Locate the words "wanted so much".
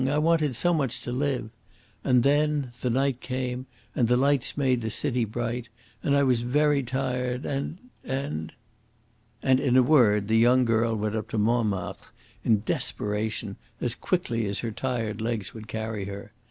0.17-1.01